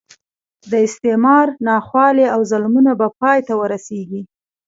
[0.71, 4.21] د استعمار ناخوالې او ظلمونه به پای ته ورسېږي.